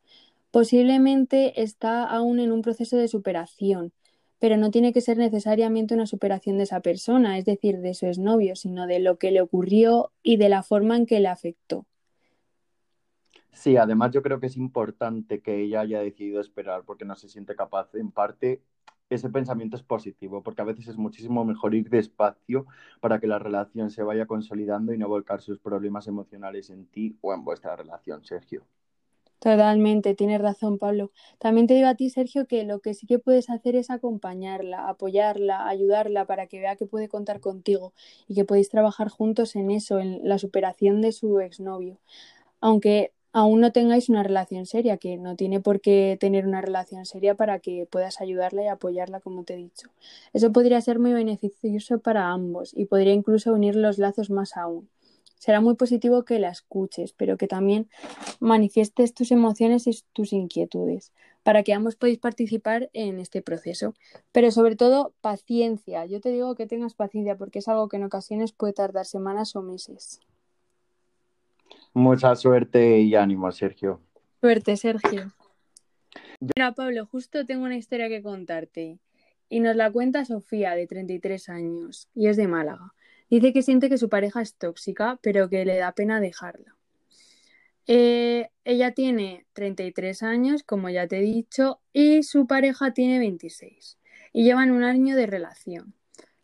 Posiblemente 0.50 1.62
está 1.62 2.04
aún 2.04 2.38
en 2.38 2.52
un 2.52 2.62
proceso 2.62 2.96
de 2.96 3.08
superación 3.08 3.92
pero 4.42 4.56
no 4.56 4.72
tiene 4.72 4.92
que 4.92 5.00
ser 5.00 5.18
necesariamente 5.18 5.94
una 5.94 6.04
superación 6.04 6.56
de 6.56 6.64
esa 6.64 6.80
persona, 6.80 7.38
es 7.38 7.44
decir, 7.44 7.78
de 7.78 7.94
su 7.94 8.06
exnovio, 8.06 8.56
sino 8.56 8.88
de 8.88 8.98
lo 8.98 9.16
que 9.16 9.30
le 9.30 9.40
ocurrió 9.40 10.10
y 10.20 10.36
de 10.36 10.48
la 10.48 10.64
forma 10.64 10.96
en 10.96 11.06
que 11.06 11.20
le 11.20 11.28
afectó. 11.28 11.86
Sí, 13.52 13.76
además 13.76 14.10
yo 14.10 14.20
creo 14.20 14.40
que 14.40 14.48
es 14.48 14.56
importante 14.56 15.42
que 15.42 15.60
ella 15.60 15.82
haya 15.82 16.00
decidido 16.00 16.40
esperar 16.40 16.82
porque 16.84 17.04
no 17.04 17.14
se 17.14 17.28
siente 17.28 17.54
capaz. 17.54 17.94
En 17.94 18.10
parte, 18.10 18.60
ese 19.10 19.30
pensamiento 19.30 19.76
es 19.76 19.84
positivo, 19.84 20.42
porque 20.42 20.62
a 20.62 20.64
veces 20.64 20.88
es 20.88 20.96
muchísimo 20.96 21.44
mejor 21.44 21.76
ir 21.76 21.88
despacio 21.88 22.66
para 22.98 23.20
que 23.20 23.28
la 23.28 23.38
relación 23.38 23.90
se 23.90 24.02
vaya 24.02 24.26
consolidando 24.26 24.92
y 24.92 24.98
no 24.98 25.06
volcar 25.06 25.40
sus 25.40 25.60
problemas 25.60 26.08
emocionales 26.08 26.68
en 26.70 26.86
ti 26.86 27.16
o 27.20 27.32
en 27.32 27.44
vuestra 27.44 27.76
relación, 27.76 28.24
Sergio. 28.24 28.64
Totalmente, 29.42 30.14
tienes 30.14 30.40
razón, 30.40 30.78
Pablo. 30.78 31.10
También 31.38 31.66
te 31.66 31.74
digo 31.74 31.88
a 31.88 31.96
ti, 31.96 32.10
Sergio, 32.10 32.46
que 32.46 32.62
lo 32.62 32.78
que 32.78 32.94
sí 32.94 33.08
que 33.08 33.18
puedes 33.18 33.50
hacer 33.50 33.74
es 33.74 33.90
acompañarla, 33.90 34.88
apoyarla, 34.88 35.66
ayudarla 35.68 36.26
para 36.26 36.46
que 36.46 36.60
vea 36.60 36.76
que 36.76 36.86
puede 36.86 37.08
contar 37.08 37.40
contigo 37.40 37.92
y 38.28 38.36
que 38.36 38.44
podéis 38.44 38.68
trabajar 38.68 39.08
juntos 39.08 39.56
en 39.56 39.72
eso, 39.72 39.98
en 39.98 40.20
la 40.22 40.38
superación 40.38 41.00
de 41.00 41.10
su 41.10 41.40
exnovio. 41.40 41.98
Aunque 42.60 43.12
aún 43.32 43.60
no 43.60 43.72
tengáis 43.72 44.08
una 44.08 44.22
relación 44.22 44.66
seria, 44.66 44.98
que 44.98 45.16
no 45.18 45.36
tiene 45.36 45.60
por 45.60 45.80
qué 45.80 46.16
tener 46.20 46.46
una 46.46 46.60
relación 46.62 47.06
seria 47.06 47.34
para 47.34 47.58
que 47.60 47.86
puedas 47.90 48.20
ayudarla 48.20 48.64
y 48.64 48.68
apoyarla, 48.68 49.20
como 49.20 49.44
te 49.44 49.54
he 49.54 49.58
dicho. 49.58 49.88
Eso 50.32 50.52
podría 50.52 50.80
ser 50.82 51.00
muy 51.00 51.12
beneficioso 51.14 52.00
para 52.00 52.30
ambos 52.30 52.72
y 52.76 52.86
podría 52.86 53.14
incluso 53.14 53.52
unir 53.54 53.76
los 53.76 53.98
lazos 53.98 54.30
más 54.30 54.56
aún 54.56 54.88
será 55.42 55.60
muy 55.60 55.74
positivo 55.74 56.24
que 56.24 56.38
la 56.38 56.50
escuches, 56.50 57.14
pero 57.14 57.36
que 57.36 57.48
también 57.48 57.88
manifiestes 58.38 59.12
tus 59.12 59.32
emociones 59.32 59.88
y 59.88 59.98
tus 60.12 60.32
inquietudes 60.32 61.12
para 61.42 61.64
que 61.64 61.72
ambos 61.72 61.96
podáis 61.96 62.20
participar 62.20 62.90
en 62.92 63.18
este 63.18 63.42
proceso. 63.42 63.92
Pero 64.30 64.52
sobre 64.52 64.76
todo, 64.76 65.14
paciencia. 65.20 66.06
Yo 66.06 66.20
te 66.20 66.30
digo 66.30 66.54
que 66.54 66.68
tengas 66.68 66.94
paciencia 66.94 67.36
porque 67.36 67.58
es 67.58 67.66
algo 67.66 67.88
que 67.88 67.96
en 67.96 68.04
ocasiones 68.04 68.52
puede 68.52 68.72
tardar 68.72 69.04
semanas 69.04 69.56
o 69.56 69.62
meses. 69.62 70.20
Mucha 71.92 72.36
suerte 72.36 73.00
y 73.00 73.16
ánimo, 73.16 73.50
Sergio. 73.50 74.00
Suerte, 74.40 74.76
Sergio. 74.76 75.32
Mira, 76.38 76.70
Pablo, 76.70 77.04
justo 77.06 77.44
tengo 77.44 77.64
una 77.64 77.76
historia 77.76 78.08
que 78.08 78.22
contarte. 78.22 79.00
Y 79.48 79.58
nos 79.58 79.74
la 79.74 79.90
cuenta 79.90 80.24
Sofía, 80.24 80.76
de 80.76 80.86
33 80.86 81.48
años, 81.48 82.08
y 82.14 82.28
es 82.28 82.36
de 82.36 82.46
Málaga. 82.46 82.94
Dice 83.32 83.54
que 83.54 83.62
siente 83.62 83.88
que 83.88 83.96
su 83.96 84.10
pareja 84.10 84.42
es 84.42 84.56
tóxica, 84.56 85.18
pero 85.22 85.48
que 85.48 85.64
le 85.64 85.78
da 85.78 85.92
pena 85.92 86.20
dejarla. 86.20 86.76
Eh, 87.86 88.50
ella 88.62 88.92
tiene 88.92 89.46
33 89.54 90.22
años, 90.22 90.62
como 90.64 90.90
ya 90.90 91.08
te 91.08 91.16
he 91.16 91.22
dicho, 91.22 91.80
y 91.94 92.24
su 92.24 92.46
pareja 92.46 92.92
tiene 92.92 93.18
26. 93.20 93.96
Y 94.34 94.44
llevan 94.44 94.70
un 94.70 94.84
año 94.84 95.16
de 95.16 95.26
relación. 95.26 95.94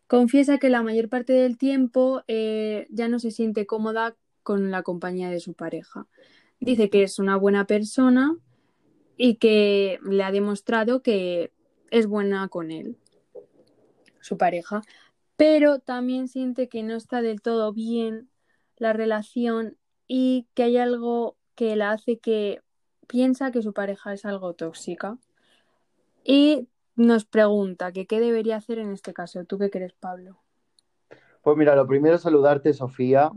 Confiesa 0.07 0.57
que 0.57 0.69
la 0.69 0.81
mayor 0.81 1.09
parte 1.09 1.33
del 1.33 1.59
tiempo 1.59 2.23
eh, 2.27 2.87
ya 2.89 3.07
no 3.07 3.19
se 3.19 3.29
siente 3.29 3.67
cómoda 3.67 4.15
con 4.41 4.71
la 4.71 4.81
compañía 4.81 5.29
de 5.29 5.41
su 5.41 5.53
pareja. 5.53 6.07
Dice 6.59 6.89
que 6.89 7.03
es 7.03 7.19
una 7.19 7.35
buena 7.35 7.67
persona 7.67 8.35
y 9.15 9.35
que 9.35 9.99
le 10.01 10.23
ha 10.23 10.31
demostrado 10.31 11.03
que 11.03 11.51
es 11.91 12.07
buena 12.07 12.47
con 12.47 12.71
él, 12.71 12.97
su 14.21 14.39
pareja, 14.39 14.81
pero 15.39 15.79
también 15.79 16.27
siente 16.27 16.67
que 16.67 16.83
no 16.83 16.97
está 16.97 17.21
del 17.21 17.41
todo 17.41 17.71
bien 17.71 18.29
la 18.75 18.91
relación 18.91 19.77
y 20.05 20.49
que 20.53 20.63
hay 20.63 20.75
algo 20.75 21.37
que 21.55 21.77
la 21.77 21.91
hace 21.91 22.19
que 22.19 22.61
piensa 23.07 23.49
que 23.49 23.61
su 23.61 23.71
pareja 23.71 24.11
es 24.11 24.25
algo 24.25 24.53
tóxica. 24.53 25.17
Y 26.25 26.67
nos 26.97 27.23
pregunta 27.23 27.93
que 27.93 28.05
qué 28.05 28.19
debería 28.19 28.57
hacer 28.57 28.79
en 28.79 28.91
este 28.91 29.13
caso. 29.13 29.45
¿Tú 29.45 29.57
qué 29.57 29.69
crees, 29.69 29.93
Pablo? 29.93 30.41
Pues 31.41 31.55
mira, 31.55 31.73
lo 31.73 31.87
primero 31.87 32.17
es 32.17 32.21
saludarte, 32.21 32.73
Sofía. 32.73 33.31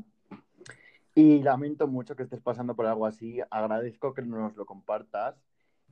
Y 1.15 1.41
lamento 1.45 1.87
mucho 1.87 2.17
que 2.17 2.25
estés 2.25 2.41
pasando 2.41 2.75
por 2.75 2.87
algo 2.87 3.07
así. 3.07 3.39
Agradezco 3.49 4.13
que 4.13 4.23
nos 4.23 4.57
lo 4.57 4.67
compartas. 4.67 5.37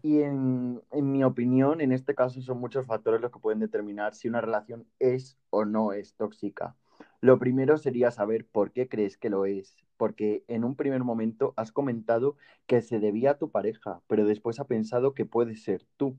Y 0.03 0.23
en, 0.23 0.83
mi 0.93 1.25
opinión, 1.25 1.81
en 1.81 1.93
este 1.93 2.15
caso 2.15 2.41
son 2.41 2.59
muchos 2.59 2.87
factores 2.87 3.21
los 3.21 3.31
que 3.31 3.39
pueden 3.39 3.61
determinar 3.61 4.15
si 4.15 4.29
una 4.29 4.41
relación 4.41 4.87
es 4.99 5.37
o 5.51 5.65
no 5.65 5.93
es 5.93 6.15
tóxica. 6.15 6.77
Lo 7.21 7.39
primero 7.39 7.77
sería 7.77 8.11
saber 8.11 8.47
por 8.47 8.73
qué 8.73 8.89
crees 8.89 9.19
que 9.19 9.29
lo 9.29 9.45
es, 9.45 9.77
porque 9.99 10.45
en 10.49 10.65
un 10.65 10.75
primer 10.75 11.05
momento 11.05 11.53
has 11.57 11.71
comentado 11.71 12.37
que 12.67 12.81
se 12.81 12.99
debía 12.99 13.33
a 13.33 13.39
tu 13.39 13.51
pareja, 13.51 14.01
pero 14.07 14.25
después 14.25 14.59
ha 14.59 14.67
pensado 14.67 15.15
que 15.15 15.27
puede 15.27 15.57
ser 15.57 15.87
tú. 15.99 16.19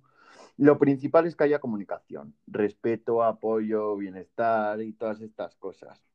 Lo 0.58 0.78
principal 0.78 1.26
es 1.26 1.36
que 1.36 1.46
haya 1.46 1.60
comunicación, 1.60 2.36
respeto, 2.46 3.24
apoyo, 3.24 3.96
bienestar 3.98 4.82
y 4.82 4.94
todas 4.94 5.22
estas 5.22 5.56
cosas 5.56 6.11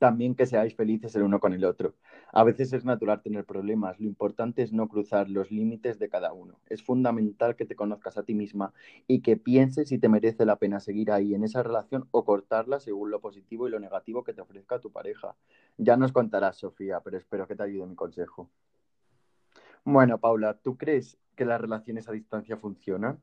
también 0.00 0.34
que 0.34 0.46
seáis 0.46 0.74
felices 0.74 1.14
el 1.14 1.24
uno 1.24 1.40
con 1.40 1.52
el 1.52 1.62
otro. 1.62 1.94
A 2.32 2.42
veces 2.42 2.72
es 2.72 2.86
natural 2.86 3.20
tener 3.20 3.44
problemas, 3.44 4.00
lo 4.00 4.06
importante 4.06 4.62
es 4.62 4.72
no 4.72 4.88
cruzar 4.88 5.28
los 5.28 5.50
límites 5.50 5.98
de 5.98 6.08
cada 6.08 6.32
uno. 6.32 6.58
Es 6.70 6.82
fundamental 6.82 7.54
que 7.54 7.66
te 7.66 7.76
conozcas 7.76 8.16
a 8.16 8.22
ti 8.22 8.32
misma 8.32 8.72
y 9.06 9.20
que 9.20 9.36
pienses 9.36 9.90
si 9.90 9.98
te 9.98 10.08
merece 10.08 10.46
la 10.46 10.56
pena 10.56 10.80
seguir 10.80 11.12
ahí 11.12 11.34
en 11.34 11.44
esa 11.44 11.62
relación 11.62 12.08
o 12.12 12.24
cortarla 12.24 12.80
según 12.80 13.10
lo 13.10 13.20
positivo 13.20 13.68
y 13.68 13.70
lo 13.70 13.78
negativo 13.78 14.24
que 14.24 14.32
te 14.32 14.40
ofrezca 14.40 14.80
tu 14.80 14.90
pareja. 14.90 15.36
Ya 15.76 15.98
nos 15.98 16.12
contarás, 16.12 16.56
Sofía, 16.56 17.00
pero 17.00 17.18
espero 17.18 17.46
que 17.46 17.54
te 17.54 17.62
ayude 17.62 17.86
mi 17.86 17.94
consejo. 17.94 18.48
Bueno, 19.84 20.16
Paula, 20.16 20.54
¿tú 20.54 20.78
crees 20.78 21.18
que 21.36 21.44
las 21.44 21.60
relaciones 21.60 22.08
a 22.08 22.12
distancia 22.12 22.56
funcionan? 22.56 23.20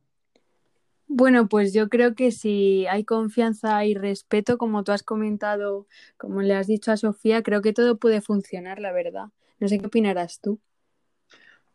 Bueno, 1.10 1.48
pues 1.48 1.74
yo 1.74 1.88
creo 1.88 2.16
que 2.16 2.32
si 2.32 2.86
hay 2.88 3.06
confianza 3.06 3.86
y 3.86 3.94
respeto, 3.94 4.58
como 4.58 4.84
tú 4.84 4.92
has 4.92 5.04
comentado, 5.04 5.88
como 6.18 6.42
le 6.42 6.54
has 6.54 6.68
dicho 6.68 6.92
a 6.92 6.98
Sofía, 6.98 7.44
creo 7.44 7.62
que 7.62 7.72
todo 7.72 7.98
puede 7.98 8.20
funcionar, 8.20 8.80
la 8.80 8.92
verdad. 8.92 9.28
No 9.60 9.68
sé 9.70 9.80
qué 9.80 9.88
opinarás 9.88 10.42
tú. 10.42 10.60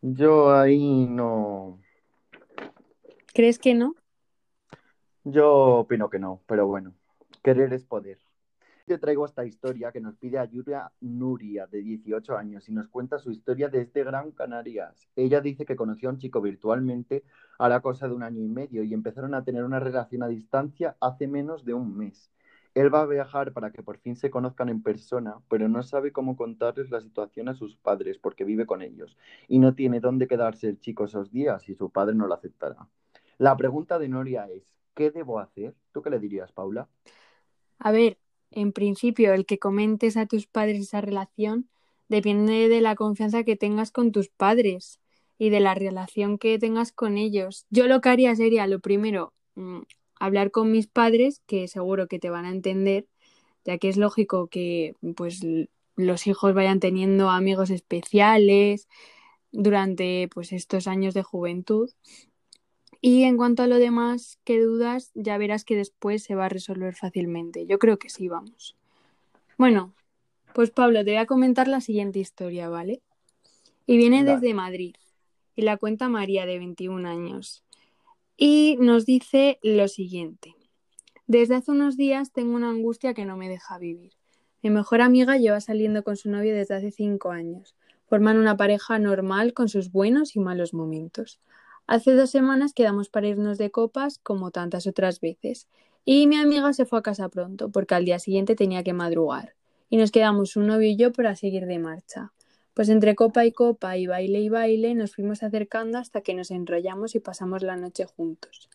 Yo 0.02 0.52
ahí 0.54 1.06
no. 1.06 1.80
¿Crees 3.32 3.58
que 3.58 3.74
no? 3.74 3.94
Yo 5.24 5.50
opino 5.78 6.10
que 6.10 6.18
no, 6.18 6.42
pero 6.46 6.66
bueno, 6.66 6.92
querer 7.42 7.72
es 7.72 7.84
poder. 7.84 8.18
Te 8.86 8.98
traigo 8.98 9.24
esta 9.24 9.44
historia 9.44 9.92
que 9.92 10.00
nos 10.00 10.16
pide 10.16 10.38
ayuda 10.38 10.92
Nuria, 11.00 11.68
de 11.68 11.82
18 11.82 12.36
años, 12.36 12.68
y 12.68 12.72
nos 12.72 12.88
cuenta 12.88 13.18
su 13.18 13.30
historia 13.30 13.68
desde 13.68 14.02
Gran 14.02 14.32
Canarias. 14.32 15.08
Ella 15.14 15.40
dice 15.40 15.64
que 15.64 15.76
conoció 15.76 16.08
a 16.08 16.12
un 16.12 16.18
chico 16.18 16.40
virtualmente 16.40 17.22
a 17.58 17.68
la 17.68 17.80
cosa 17.80 18.08
de 18.08 18.14
un 18.14 18.24
año 18.24 18.42
y 18.42 18.48
medio 18.48 18.82
y 18.82 18.92
empezaron 18.92 19.34
a 19.34 19.44
tener 19.44 19.62
una 19.62 19.78
relación 19.78 20.24
a 20.24 20.28
distancia 20.28 20.96
hace 21.00 21.28
menos 21.28 21.64
de 21.64 21.74
un 21.74 21.96
mes. 21.96 22.32
Él 22.74 22.92
va 22.92 23.02
a 23.02 23.06
viajar 23.06 23.52
para 23.52 23.70
que 23.70 23.82
por 23.82 23.98
fin 23.98 24.16
se 24.16 24.30
conozcan 24.30 24.68
en 24.68 24.82
persona, 24.82 25.36
pero 25.48 25.68
no 25.68 25.82
sabe 25.82 26.10
cómo 26.10 26.36
contarles 26.36 26.90
la 26.90 27.00
situación 27.00 27.48
a 27.48 27.54
sus 27.54 27.76
padres 27.76 28.18
porque 28.18 28.44
vive 28.44 28.66
con 28.66 28.82
ellos 28.82 29.16
y 29.46 29.60
no 29.60 29.74
tiene 29.74 30.00
dónde 30.00 30.26
quedarse 30.26 30.68
el 30.68 30.80
chico 30.80 31.04
esos 31.04 31.30
días 31.30 31.68
y 31.68 31.74
su 31.76 31.90
padre 31.90 32.14
no 32.16 32.26
lo 32.26 32.34
aceptará. 32.34 32.88
La 33.38 33.56
pregunta 33.56 33.98
de 33.98 34.08
Noria 34.08 34.48
es, 34.48 34.64
¿qué 34.94 35.10
debo 35.10 35.38
hacer? 35.38 35.74
¿Tú 35.92 36.02
qué 36.02 36.10
le 36.10 36.18
dirías, 36.18 36.50
Paula? 36.50 36.88
A 37.78 37.92
ver, 37.92 38.16
en 38.52 38.72
principio, 38.72 39.34
el 39.34 39.46
que 39.46 39.58
comentes 39.58 40.16
a 40.16 40.26
tus 40.26 40.46
padres 40.46 40.80
esa 40.80 41.00
relación 41.00 41.68
depende 42.08 42.68
de 42.68 42.80
la 42.80 42.94
confianza 42.94 43.44
que 43.44 43.56
tengas 43.56 43.90
con 43.90 44.12
tus 44.12 44.28
padres 44.28 45.00
y 45.38 45.50
de 45.50 45.60
la 45.60 45.74
relación 45.74 46.38
que 46.38 46.58
tengas 46.58 46.92
con 46.92 47.18
ellos. 47.18 47.66
Yo 47.70 47.86
lo 47.88 48.00
que 48.00 48.10
haría 48.10 48.34
sería, 48.36 48.66
lo 48.66 48.80
primero, 48.80 49.32
mm, 49.54 49.80
hablar 50.20 50.50
con 50.50 50.70
mis 50.70 50.86
padres, 50.86 51.40
que 51.46 51.68
seguro 51.68 52.06
que 52.06 52.18
te 52.18 52.30
van 52.30 52.44
a 52.44 52.50
entender, 52.50 53.06
ya 53.64 53.78
que 53.78 53.88
es 53.88 53.96
lógico 53.96 54.48
que 54.48 54.94
pues 55.16 55.40
los 55.96 56.26
hijos 56.26 56.54
vayan 56.54 56.80
teniendo 56.80 57.30
amigos 57.30 57.70
especiales 57.70 58.88
durante 59.50 60.28
pues 60.32 60.52
estos 60.52 60.86
años 60.86 61.14
de 61.14 61.22
juventud. 61.22 61.90
Y 63.04 63.24
en 63.24 63.36
cuanto 63.36 63.64
a 63.64 63.66
lo 63.66 63.78
demás, 63.78 64.38
¿qué 64.44 64.60
dudas? 64.60 65.10
Ya 65.14 65.36
verás 65.36 65.64
que 65.64 65.74
después 65.74 66.22
se 66.22 66.36
va 66.36 66.46
a 66.46 66.48
resolver 66.48 66.94
fácilmente. 66.94 67.66
Yo 67.66 67.80
creo 67.80 67.98
que 67.98 68.08
sí, 68.08 68.28
vamos. 68.28 68.76
Bueno, 69.58 69.92
pues 70.54 70.70
Pablo, 70.70 71.04
te 71.04 71.10
voy 71.10 71.18
a 71.18 71.26
comentar 71.26 71.66
la 71.66 71.80
siguiente 71.80 72.20
historia, 72.20 72.68
¿vale? 72.68 73.02
Y 73.86 73.96
viene 73.96 74.22
desde 74.22 74.54
Madrid. 74.54 74.94
Y 75.56 75.62
la 75.62 75.78
cuenta 75.78 76.08
María, 76.08 76.46
de 76.46 76.60
21 76.60 77.04
años. 77.08 77.64
Y 78.36 78.76
nos 78.78 79.04
dice 79.04 79.58
lo 79.62 79.88
siguiente. 79.88 80.54
Desde 81.26 81.56
hace 81.56 81.72
unos 81.72 81.96
días 81.96 82.30
tengo 82.30 82.54
una 82.54 82.70
angustia 82.70 83.14
que 83.14 83.24
no 83.24 83.36
me 83.36 83.48
deja 83.48 83.78
vivir. 83.78 84.12
Mi 84.62 84.70
mejor 84.70 85.00
amiga 85.00 85.38
lleva 85.38 85.60
saliendo 85.60 86.04
con 86.04 86.16
su 86.16 86.30
novio 86.30 86.54
desde 86.54 86.76
hace 86.76 86.92
cinco 86.92 87.32
años. 87.32 87.74
Forman 88.06 88.38
una 88.38 88.56
pareja 88.56 89.00
normal 89.00 89.54
con 89.54 89.68
sus 89.68 89.90
buenos 89.90 90.36
y 90.36 90.38
malos 90.38 90.72
momentos. 90.72 91.40
Hace 91.86 92.14
dos 92.14 92.30
semanas 92.30 92.72
quedamos 92.74 93.08
para 93.08 93.28
irnos 93.28 93.58
de 93.58 93.70
copas 93.70 94.18
como 94.18 94.50
tantas 94.50 94.86
otras 94.86 95.20
veces. 95.20 95.68
Y 96.04 96.26
mi 96.26 96.36
amiga 96.36 96.72
se 96.72 96.86
fue 96.86 96.98
a 96.98 97.02
casa 97.02 97.28
pronto 97.28 97.70
porque 97.70 97.94
al 97.94 98.04
día 98.04 98.18
siguiente 98.18 98.54
tenía 98.54 98.82
que 98.82 98.92
madrugar. 98.92 99.54
Y 99.90 99.96
nos 99.96 100.10
quedamos 100.10 100.56
un 100.56 100.68
novio 100.68 100.88
y 100.88 100.96
yo 100.96 101.12
para 101.12 101.36
seguir 101.36 101.66
de 101.66 101.78
marcha. 101.78 102.32
Pues 102.74 102.88
entre 102.88 103.14
copa 103.14 103.44
y 103.44 103.52
copa 103.52 103.96
y 103.98 104.06
baile 104.06 104.40
y 104.40 104.48
baile 104.48 104.94
nos 104.94 105.14
fuimos 105.14 105.42
acercando 105.42 105.98
hasta 105.98 106.22
que 106.22 106.34
nos 106.34 106.50
enrollamos 106.50 107.14
y 107.14 107.20
pasamos 107.20 107.62
la 107.62 107.76
noche 107.76 108.06
juntos. 108.06 108.70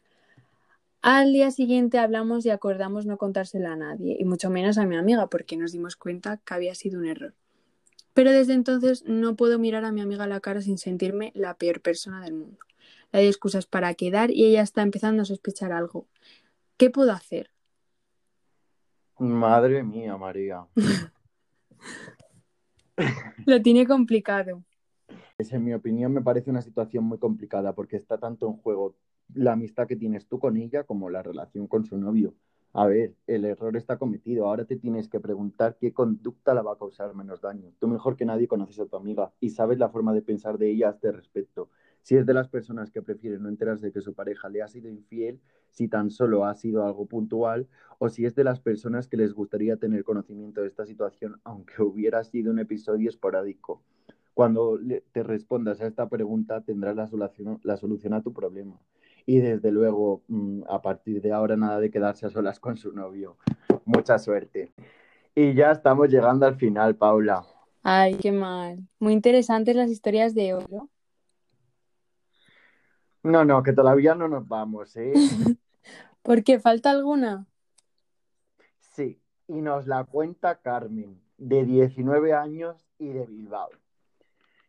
Al 1.02 1.32
día 1.32 1.52
siguiente 1.52 2.00
hablamos 2.00 2.46
y 2.46 2.50
acordamos 2.50 3.06
no 3.06 3.18
contársela 3.18 3.74
a 3.74 3.76
nadie, 3.76 4.18
y 4.20 4.26
mucho 4.26 4.50
menos 4.50 4.78
a 4.78 4.86
mi 4.86 4.98
amiga, 4.98 5.28
porque 5.28 5.56
nos 5.56 5.72
dimos 5.72 5.96
cuenta 5.96 6.38
que 6.38 6.54
había 6.54 6.76
sido 6.76 7.00
un 7.00 7.06
error. 7.06 7.34
Pero 8.14 8.32
desde 8.32 8.54
entonces 8.54 9.04
no 9.06 9.36
puedo 9.36 9.58
mirar 9.58 9.86
a 9.86 9.92
mi 9.92 10.02
amiga 10.02 10.26
a 10.26 10.28
la 10.28 10.40
cara 10.40 10.62
sin 10.62 10.78
sentirme 10.78 11.32
la 11.34 11.54
peor 11.54 11.82
persona 11.82 12.22
del 12.22 12.34
mundo. 12.34 12.67
Doy 13.12 13.26
excusas 13.26 13.66
para 13.66 13.94
quedar 13.94 14.32
y 14.32 14.46
ella 14.46 14.62
está 14.62 14.82
empezando 14.82 15.22
a 15.22 15.26
sospechar 15.26 15.72
algo. 15.72 16.08
¿Qué 16.78 16.90
puedo 16.90 17.12
hacer? 17.12 17.50
Madre 19.20 19.84
mía, 19.84 20.18
María. 20.18 20.68
Lo 23.46 23.62
tiene 23.62 23.88
complicado. 23.88 24.64
En 25.38 25.64
mi 25.64 25.74
opinión 25.74 26.14
me 26.14 26.22
parece 26.22 26.50
una 26.50 26.62
situación 26.62 27.04
muy 27.04 27.18
complicada 27.18 27.74
porque 27.74 27.96
está 27.96 28.18
tanto 28.18 28.48
en 28.48 28.58
juego 28.58 28.96
la 29.34 29.54
amistad 29.54 29.88
que 29.88 29.96
tienes 29.96 30.28
tú 30.28 30.40
con 30.40 30.58
ella 30.58 30.84
como 30.84 31.10
la 31.10 31.24
relación 31.24 31.68
con 31.68 31.86
su 31.86 31.98
novio. 31.98 32.34
A 32.74 32.86
ver, 32.86 33.16
el 33.28 33.46
error 33.46 33.76
está 33.78 33.98
cometido. 33.98 34.48
Ahora 34.48 34.66
te 34.66 34.76
tienes 34.76 35.08
que 35.08 35.20
preguntar 35.20 35.78
qué 35.80 35.94
conducta 35.94 36.54
la 36.54 36.62
va 36.62 36.74
a 36.74 36.78
causar 36.78 37.16
menos 37.16 37.42
daño. 37.42 37.72
Tú 37.80 37.88
mejor 37.88 38.16
que 38.16 38.26
nadie 38.26 38.48
conoces 38.48 38.80
a 38.80 38.86
tu 38.86 38.98
amiga 38.98 39.32
y 39.40 39.50
sabes 39.50 39.80
la 39.80 39.90
forma 39.90 40.14
de 40.14 40.22
pensar 40.22 40.58
de 40.58 40.70
ella 40.70 40.90
a 40.90 40.92
este 40.92 41.12
respecto. 41.12 41.70
Si 42.08 42.16
es 42.16 42.26
de 42.26 42.34
las 42.34 42.48
personas 42.48 42.90
que 42.90 43.02
prefieren 43.02 43.44
no 43.44 43.50
enterarse 43.50 43.88
de 43.88 43.92
que 43.92 44.00
su 44.00 44.14
pareja 44.14 44.48
le 44.48 44.62
ha 44.62 44.70
sido 44.70 44.88
infiel, 44.88 45.42
si 45.72 45.90
tan 45.90 46.10
solo 46.10 46.46
ha 46.46 46.56
sido 46.56 46.86
algo 46.86 47.06
puntual, 47.06 47.68
o 48.00 48.08
si 48.08 48.26
es 48.26 48.34
de 48.34 48.46
las 48.46 48.62
personas 48.62 49.10
que 49.10 49.18
les 49.18 49.34
gustaría 49.34 49.76
tener 49.76 50.06
conocimiento 50.06 50.62
de 50.62 50.68
esta 50.68 50.86
situación, 50.86 51.42
aunque 51.44 51.74
hubiera 51.84 52.24
sido 52.24 52.54
un 52.54 52.60
episodio 52.60 53.10
esporádico. 53.10 53.84
Cuando 54.34 54.80
te 55.12 55.22
respondas 55.22 55.82
a 55.82 55.88
esta 55.88 56.08
pregunta, 56.08 56.62
tendrás 56.62 56.96
la 56.96 57.08
solución, 57.08 57.60
la 57.64 57.76
solución 57.76 58.14
a 58.14 58.24
tu 58.24 58.32
problema. 58.32 58.80
Y 59.26 59.40
desde 59.40 59.70
luego, 59.74 60.22
mm, 60.30 60.62
a 60.70 60.82
partir 60.82 61.22
de 61.22 61.34
ahora, 61.34 61.58
nada 61.58 61.82
de 61.82 61.92
quedarse 61.92 62.26
a 62.26 62.30
solas 62.30 62.62
con 62.62 62.78
su 62.78 62.94
novio. 62.94 63.36
Mucha 63.84 64.18
suerte. 64.18 64.72
Y 65.36 65.54
ya 65.56 65.72
estamos 65.72 66.08
llegando 66.08 66.46
al 66.46 66.56
final, 66.56 66.96
Paula. 66.96 67.46
Ay, 67.84 68.16
qué 68.16 68.32
mal. 68.32 68.80
Muy 68.98 69.12
interesantes 69.12 69.76
las 69.76 69.90
historias 69.90 70.34
de 70.34 70.54
oro. 70.54 70.88
No, 73.28 73.44
no, 73.44 73.62
que 73.62 73.74
todavía 73.74 74.16
no 74.16 74.30
nos 74.30 74.48
vamos, 74.48 74.96
¿eh? 74.96 75.12
¿Por 76.22 76.46
qué? 76.46 76.60
¿Falta 76.60 76.92
alguna? 76.92 77.46
Sí, 78.80 79.22
y 79.48 79.62
nos 79.62 79.86
la 79.86 80.06
cuenta 80.06 80.62
Carmen, 80.62 81.20
de 81.38 81.66
19 81.66 82.34
años 82.34 82.88
y 82.98 83.10
de 83.10 83.26
Bilbao. 83.26 83.70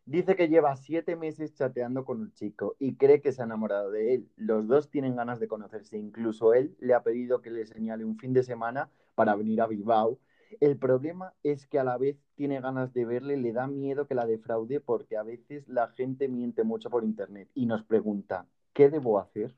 Dice 0.07 0.35
que 0.35 0.49
lleva 0.49 0.75
siete 0.75 1.15
meses 1.15 1.55
chateando 1.55 2.05
con 2.05 2.21
un 2.21 2.33
chico 2.33 2.75
y 2.81 2.97
cree 2.97 3.21
que 3.21 3.31
se 3.31 3.43
ha 3.43 3.45
enamorado 3.45 3.93
de 3.93 4.15
él. 4.15 4.29
Los 4.35 4.67
dos 4.67 4.91
tienen 4.91 5.15
ganas 5.15 5.39
de 5.39 5.47
conocerse. 5.47 5.97
Incluso 5.97 6.53
él 6.53 6.75
le 6.81 6.95
ha 6.95 7.05
pedido 7.05 7.41
que 7.41 7.51
le 7.51 7.65
señale 7.65 8.05
un 8.05 8.19
fin 8.19 8.33
de 8.33 8.43
semana 8.43 8.91
para 9.15 9.37
venir 9.37 9.61
a 9.61 9.69
Bilbao 9.69 10.19
el 10.61 10.77
problema 10.77 11.35
es 11.43 11.67
que 11.67 11.79
a 11.79 11.85
la 11.85 11.99
vez 11.99 12.17
tiene 12.35 12.61
ganas 12.61 12.93
de 12.93 13.05
verle, 13.05 13.37
le 13.37 13.53
da 13.53 13.67
miedo 13.67 14.07
que 14.07 14.15
la 14.15 14.27
defraude 14.27 14.81
porque 14.81 15.17
a 15.17 15.23
veces 15.23 15.67
la 15.69 15.89
gente 15.89 16.29
miente 16.29 16.65
mucho 16.65 16.91
por 16.91 17.05
internet 17.05 17.49
y 17.55 17.67
nos 17.67 17.85
pregunta, 17.85 18.47
¿qué 18.73 18.91
debo 18.91 19.19
hacer? 19.19 19.55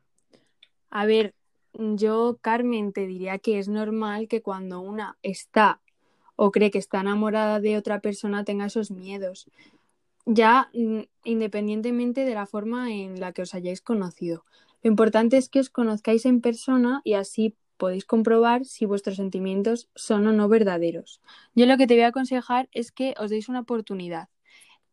A 0.91 1.07
ver, 1.07 1.35
yo, 1.73 2.39
Carmen, 2.41 2.93
te 2.93 3.07
diría 3.07 3.39
que 3.39 3.59
es 3.59 3.69
normal 3.69 4.29
que 4.29 4.43
cuando 4.43 4.81
una 4.81 5.17
está 5.23 5.81
o 6.37 6.51
cree 6.51 6.71
que 6.71 6.79
está 6.79 7.01
enamorada 7.01 7.61
de 7.61 7.77
otra 7.77 8.01
persona 8.01 8.45
tenga 8.45 8.67
esos 8.67 8.91
miedos, 8.91 9.49
ya 10.27 10.71
mm, 10.75 11.01
independientemente 11.25 12.25
de 12.25 12.35
la 12.35 12.47
forma 12.47 12.93
en 12.93 13.21
la 13.21 13.33
que 13.33 13.43
os 13.43 13.55
hayáis 13.55 13.81
conocido. 13.81 14.45
Lo 14.83 14.89
importante 14.89 15.37
es 15.37 15.49
que 15.49 15.61
os 15.61 15.71
conozcáis 15.71 16.25
en 16.25 16.41
persona 16.41 17.03
y 17.05 17.15
así 17.15 17.55
podéis 17.81 18.05
comprobar 18.05 18.67
si 18.67 18.85
vuestros 18.85 19.17
sentimientos 19.17 19.89
son 19.97 20.27
o 20.27 20.33
no 20.33 20.49
verdaderos. 20.49 21.23
Yo 21.55 21.65
lo 21.65 21.79
que 21.79 21.87
te 21.87 21.95
voy 21.95 22.03
a 22.03 22.09
aconsejar 22.09 22.69
es 22.73 22.93
que 22.93 23.15
os 23.19 23.31
deis 23.31 23.49
una 23.49 23.61
oportunidad. 23.61 24.29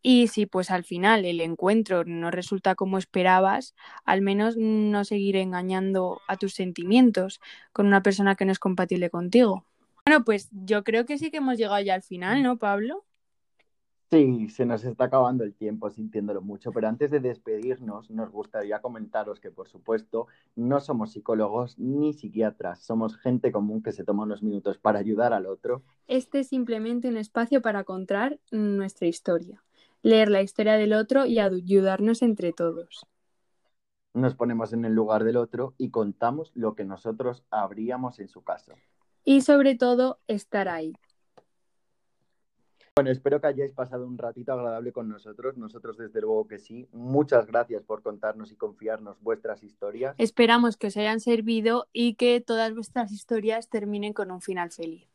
Y 0.02 0.28
si 0.28 0.46
pues 0.46 0.72
al 0.72 0.86
final 0.86 1.26
el 1.26 1.42
encuentro 1.42 2.06
no 2.06 2.32
resulta 2.32 2.76
como 2.76 2.98
esperabas, 2.98 3.76
al 4.06 4.22
menos 4.22 4.56
no 4.56 5.04
seguir 5.04 5.36
engañando 5.36 6.22
a 6.28 6.38
tus 6.38 6.54
sentimientos 6.54 7.42
con 7.74 7.88
una 7.88 8.02
persona 8.02 8.36
que 8.36 8.46
no 8.46 8.54
es 8.54 8.60
compatible 8.60 9.10
contigo. 9.10 9.66
Bueno, 10.06 10.24
pues 10.24 10.48
yo 10.52 10.86
creo 10.86 11.06
que 11.06 11.18
sí 11.18 11.30
que 11.30 11.38
hemos 11.38 11.58
llegado 11.58 11.82
ya 11.82 11.94
al 11.94 12.04
final, 12.04 12.42
¿no, 12.42 12.58
Pablo? 12.58 13.04
Sí, 14.10 14.48
se 14.48 14.66
nos 14.66 14.86
está 14.86 15.06
acabando 15.06 15.44
el 15.44 15.54
tiempo 15.54 15.90
sintiéndolo 15.90 16.42
mucho, 16.42 16.72
pero 16.72 16.88
antes 16.88 17.12
de 17.12 17.20
despedirnos 17.20 18.10
nos 18.10 18.32
gustaría 18.32 18.80
comentaros 18.80 19.42
que, 19.42 19.52
por 19.52 19.68
supuesto, 19.68 20.28
no 20.56 20.80
somos 20.80 21.12
psicólogos 21.12 21.78
ni 21.78 22.14
psiquiatras, 22.14 22.80
somos 22.80 23.18
gente 23.18 23.52
común 23.52 23.84
que 23.84 23.92
se 23.92 24.06
toma 24.06 24.24
unos 24.24 24.42
minutos 24.42 24.78
para 24.78 25.00
ayudar 25.00 25.34
al 25.34 25.46
otro. 25.46 25.82
Este 26.08 26.40
es 26.40 26.48
simplemente 26.48 27.10
un 27.10 27.18
espacio 27.18 27.62
para 27.62 27.84
contar 27.84 28.40
nuestra 28.50 29.08
historia, 29.08 29.62
leer 30.04 30.30
la 30.30 30.42
historia 30.42 30.76
del 30.76 30.94
otro 30.94 31.26
y 31.26 31.40
ayudarnos 31.40 32.22
entre 32.22 32.54
todos. 32.54 33.06
Nos 34.14 34.36
ponemos 34.36 34.72
en 34.72 34.86
el 34.86 34.94
lugar 34.94 35.26
del 35.26 35.36
otro 35.36 35.74
y 35.78 35.90
contamos 35.90 36.52
lo 36.56 36.76
que 36.76 36.86
nosotros 36.86 37.44
habríamos 37.52 38.20
en 38.20 38.30
su 38.30 38.42
caso. 38.42 38.74
Y 39.26 39.42
sobre 39.42 39.76
todo, 39.76 40.20
estar 40.28 40.70
ahí, 40.70 40.94
bueno, 42.98 43.12
espero 43.12 43.40
que 43.40 43.48
hayáis 43.48 43.72
pasado 43.74 44.08
un 44.08 44.18
ratito 44.18 44.54
agradable 44.54 44.92
con 44.92 45.08
nosotros. 45.08 45.56
Nosotros, 45.56 45.98
desde 45.98 46.20
luego 46.20 46.48
que 46.48 46.58
sí. 46.58 46.88
Muchas 46.92 47.46
gracias 47.46 47.84
por 47.84 48.02
contarnos 48.02 48.52
y 48.52 48.56
confiarnos 48.56 49.22
vuestras 49.22 49.62
historias. 49.64 50.16
Esperamos 50.18 50.78
que 50.78 50.88
os 50.88 50.98
hayan 50.98 51.20
servido 51.20 51.86
y 51.94 52.16
que 52.16 52.42
todas 52.42 52.74
vuestras 52.74 53.12
historias 53.12 53.70
terminen 53.70 54.14
con 54.14 54.32
un 54.32 54.42
final 54.42 54.72
feliz. 54.72 55.08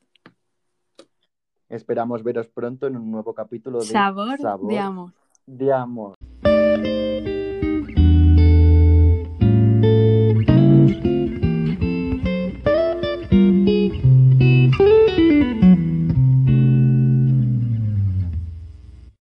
Esperamos 1.69 2.23
veros 2.23 2.49
pronto 2.49 2.87
en 2.87 2.97
un 2.97 3.11
nuevo 3.11 3.35
capítulo 3.35 3.81
de 3.81 3.87
Sabor, 3.87 4.39
de 4.39 4.79
amor. 4.79 5.13
De 5.47 5.73
amor. 5.73 6.17